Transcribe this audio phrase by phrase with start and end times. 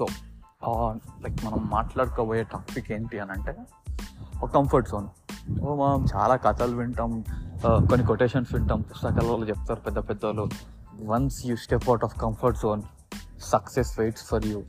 [0.00, 0.06] So
[1.22, 3.56] like మనం మాట్లాడుకోబోయే topic ఏంటి అని అంటే
[4.42, 5.08] ఒక కంఫర్ట్ జోన్
[5.60, 7.24] ఓ మనం చాలా కథలు వింటాం
[7.66, 10.48] కొన్ని కొటేషన్స్ వింటాం పుస్తకాలలో చెప్తారు పెద్ద పెద్ద వాళ్ళు
[11.04, 12.82] once you step out of comfort zone
[13.40, 14.62] success waits for you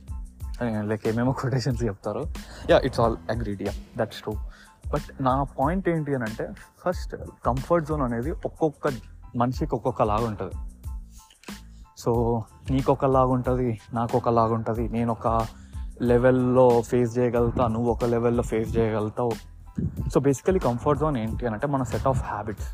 [0.62, 2.24] like ఏమేమో కొటేషన్స్ చెప్తారు.
[2.70, 4.32] Yeah it's all agreed yeah that's true
[4.92, 6.48] but నా పాయింట్ ఏంటి అని అంటే
[6.84, 8.92] ఫస్ట్ కంఫర్ట్ జోన్ అనేది ఒక్కొక్క
[9.36, 10.54] మనిషికి ఒక్కొక్కలాగా ఉంటుంది.
[12.02, 12.12] సో
[12.70, 15.28] నీకు ఒకలాగా ఉంటుంది నాకు ఒకలాగా ఉంటుంది నేను ఒక
[16.10, 19.34] లెవెల్లో ఫేస్ చేయగలుగుతా నువ్వు ఒక లెవెల్లో ఫేస్ చేయగలుగుతావు.
[20.12, 22.68] సో బేసికలీ కంఫర్ట్ జోన్ ఏంటి అని అంటే మన సెట్ ఆఫ్ హ్యాబిట్స్.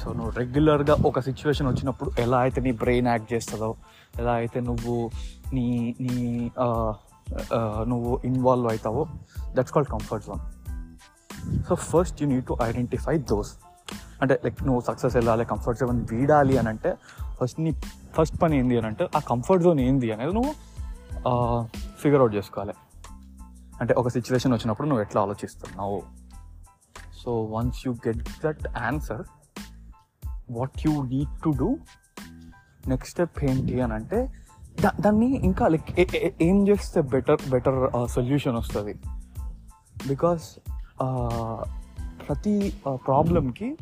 [0.00, 3.70] సో నువ్వు రెగ్యులర్గా ఒక సిచ్యువేషన్ వచ్చినప్పుడు ఎలా అయితే నీ బ్రెయిన్ యాక్ట్ చేస్తుందో
[4.20, 4.96] ఎలా అయితే నువ్వు
[5.56, 5.66] నీ
[6.04, 6.16] నీ
[7.92, 9.02] నువ్వు involve అవుతావో
[9.56, 10.42] that's called comfort zone.
[11.68, 13.52] So first you need to identify those
[14.22, 16.94] అంటే లైక్ నువ్వు సక్సెస్ వెళ్ళాలి కంఫర్ట్ జోన్ వీడాలి అని అంటే
[17.40, 17.72] ఫస్ట్ నీ
[18.16, 20.52] ఫస్ట్ పని ఏంది అని అంటే ఆ కంఫర్ట్ జోన్ ఏంది అనేది నువ్వు
[22.00, 22.74] ఫిగర్ అవుట్ చేసుకోవాలి.
[23.80, 26.02] అంటే ఒక సిచ్యువేషన్ వచ్చినప్పుడు నువ్వు ఎట్లా ఆలోచిస్తున్నావు?
[27.24, 29.22] So once you get that answer
[30.50, 31.78] what you need to do
[32.88, 34.32] next step ఏంటి అని అంటే
[34.80, 35.90] దా దాన్ని ఇంకా లైక్
[36.42, 38.94] ఏం చేస్తే బెటర్ బెటర్ సొల్యూషన్ వస్తుంది?
[40.08, 40.44] బికాస్
[42.28, 42.54] ప్రతి
[42.94, 43.76] ప్రాబ్లమ్కి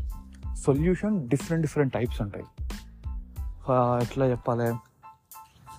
[0.62, 2.44] సొల్యూషన్ డిఫరెంట్ డిఫరెంట్ టైప్స్ ఉంటాయి.
[4.02, 4.72] ఎట్లా చెప్పాలి?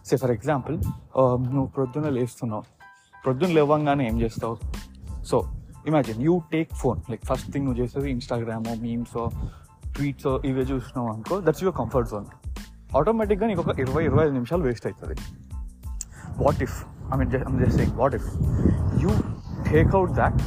[0.05, 0.75] సే ఫర్ ఎగ్జాంపుల్
[1.17, 2.63] నువ్వు ప్రొద్దున లేస్తున్నావు.
[3.23, 4.57] ప్రొద్దున లేవంగానే ఏం చేస్తావు?
[5.23, 5.51] So
[5.87, 7.01] imagine you take phone.
[7.09, 9.29] Like first thing నువ్వు చేసేది ఇన్స్టాగ్రామ్ మీమ్స్
[9.93, 12.25] ట్వీట్స్ ఇవే చూసినావు అనుకో దట్స్ యువర్ కంఫర్ట్ జోన్.
[12.97, 15.21] ఆటోమేటిక్గా నీకు ఒక ఇరవై ఇరవై ఐదు నిమిషాలు వేస్ట్ అవుతుంది
[16.43, 18.27] what if I mean I'm just saying what if
[19.03, 19.09] you
[19.71, 20.41] take out that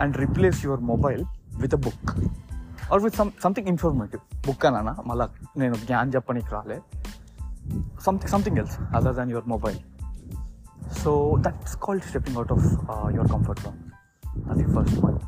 [0.00, 1.24] and replace your mobile
[1.60, 2.10] with a book
[2.92, 5.26] or with some something informative book అనా మళ్ళీ
[5.60, 6.80] నేను జ్ఞాన్ చెప్పనీకి రాలే.
[8.00, 9.76] Something something else other than your mobile
[11.04, 12.64] so that's called stepping out of
[13.14, 13.78] your comfort zone
[14.50, 15.18] అది first one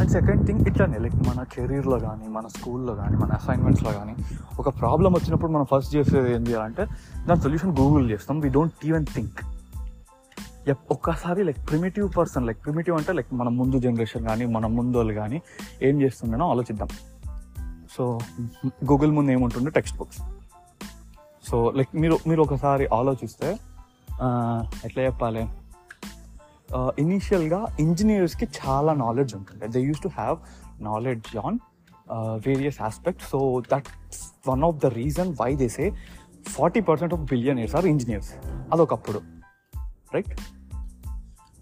[0.00, 4.16] and second thing ఇట్లానే like మన కెరీర్లో కానీ మన స్కూల్లో కానీ మన అసైన్మెంట్స్లో కానీ
[4.58, 6.86] ఒక ప్రాబ్లం వచ్చినప్పుడు మనం ఫస్ట్ చేసేది ఏంటి అంటే
[7.26, 8.40] దాని సొల్యూషన్ గూగుల్ చేస్తాం.
[8.40, 9.53] వీ డోంట్ ఈవెన్ థింక్
[10.72, 15.14] ఒక్కసారి like primitive person like primitive అంటే లైక్ మన ముందు జనరేషన్ కానీ మన ముందు వాళ్ళు
[15.14, 15.42] కానీ
[15.82, 16.88] ఏం చేస్తుండేనో ఆలోచిద్దాం.
[17.96, 18.18] సో
[18.66, 20.20] గూగుల్ ముందు ఏముంటుండే టెక్స్ట్ బుక్స్
[21.48, 23.58] సో లైక్ మీరు మీరు ఒకసారి ఆలోచిస్తే
[24.84, 25.48] ఎట్లా చెప్పాలి?
[26.98, 30.38] ఇనీషియల్గా ఇంజనీర్స్కి చాలా నాలెడ్జ్ ఉంటుంది they use to have
[30.82, 31.58] knowledge on
[32.46, 35.92] various aspects so that's one of the reason why these
[36.48, 38.32] forty percent of billionaires are engineers
[38.72, 39.33] అదొకప్పుడు.
[40.14, 40.40] Right?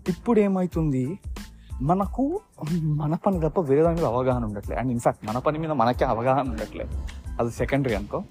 [0.09, 1.19] ఇప్పుడు ఏమవుతుంది
[1.83, 2.41] మనకు
[2.73, 4.77] మన పని తప్ప వేరే దాని మీద అవగాహన ఉండట్లే.
[4.77, 6.87] అండ్ ఇన్ఫాక్ట్ మన పని మీద మనకే అవగాహన ఉండట్లే.
[7.41, 8.23] అది సెకండరీ అనుకో.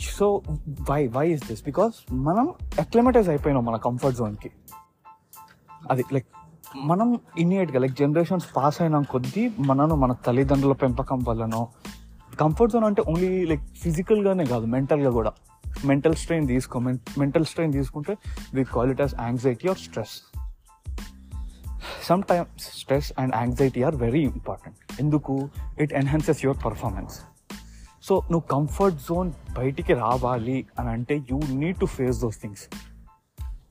[0.00, 0.42] So
[0.90, 4.50] why why is this because మనం అక్లమటైజ్ అయిపోయినాం మన కంఫర్ట్ జోన్కి
[5.90, 6.26] అది లైక్
[6.76, 11.68] మనం ఇన్నియట్గా లైక్ జనరేషన్స్ పాస్ అయిన కొద్దీ మనను మన తల్లిదండ్రుల పెంపకం వల్లనో
[12.40, 15.32] కంఫర్ట్ జోన్ అంటే ఓన్లీ లైక్ ఫిజికల్గానే కాదు మెంటల్గా కూడా.
[15.84, 18.16] మెంటల్ స్ట్రెయిన్ తీసుకో మెంటల్ స్ట్రెయిన్ తీసుకుంటే
[18.54, 20.38] we call it as anxiety or stress
[22.02, 25.48] some times stress and anxiety are very important ఎందుకు?
[25.78, 27.20] It enhances your performance
[28.02, 32.76] so నువ్వు కంఫర్ట్ జోన్ బయటికి రావాలి అని అంటే you need to face those things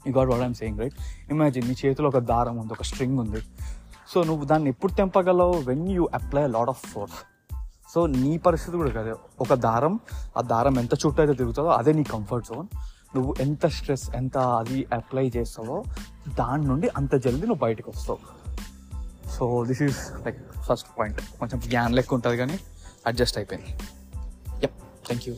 [0.07, 0.93] you got what I'm saying right
[1.31, 3.41] imagine నీ చేతిలో ఒక దారం ఉంది ఒక స్ట్రింగ్ ఉంది.
[4.07, 5.53] సో నువ్వు దాన్ని ఎప్పుడు తెంపగలవు?
[5.53, 7.32] When you apply lot of force
[7.93, 9.99] so నీ పరిస్థితి కూడా కాదు ఒక దారం
[10.37, 12.67] ఆ దారం ఎంత చుట్టూ అయితే తిరుగుతుందో అదే నీ కంఫర్ట్ జోన్
[13.15, 15.83] నువ్వు ఎంత స్ట్రెస్ ఎంత అది అప్లై చేస్తావో
[16.39, 18.19] దాని నుండి అంత జల్దీ నువ్వు బయటకు వస్తావు.
[19.29, 22.59] So this is like first point కొంచెం జ్ఞాన్ లెక్క ఉంటుంది కానీ
[23.07, 23.69] అడ్జస్ట్ అయిపోయింది.
[24.63, 25.35] Yup thank you